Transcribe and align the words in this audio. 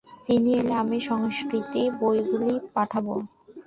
তিনি 0.25 0.49
এলে 0.59 0.73
আমি 0.83 0.97
সংস্কৃত 1.09 1.73
বইগুলি 1.99 2.53
পাঠাব। 2.75 3.05